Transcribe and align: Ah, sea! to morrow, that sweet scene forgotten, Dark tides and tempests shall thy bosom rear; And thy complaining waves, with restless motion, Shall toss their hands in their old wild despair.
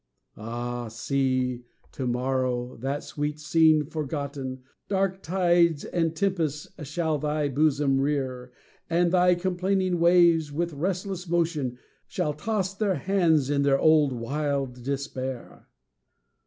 Ah, 0.35 0.87
sea! 0.87 1.63
to 1.91 2.07
morrow, 2.07 2.75
that 2.77 3.03
sweet 3.03 3.39
scene 3.39 3.85
forgotten, 3.85 4.63
Dark 4.87 5.21
tides 5.21 5.85
and 5.85 6.15
tempests 6.15 6.67
shall 6.87 7.19
thy 7.19 7.47
bosom 7.49 7.99
rear; 8.01 8.51
And 8.89 9.11
thy 9.11 9.35
complaining 9.35 9.99
waves, 9.99 10.51
with 10.51 10.73
restless 10.73 11.29
motion, 11.29 11.77
Shall 12.07 12.33
toss 12.33 12.73
their 12.73 12.95
hands 12.95 13.51
in 13.51 13.61
their 13.61 13.77
old 13.77 14.11
wild 14.11 14.81
despair. 14.81 15.67